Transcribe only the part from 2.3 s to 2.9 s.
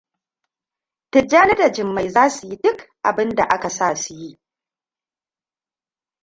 yi duk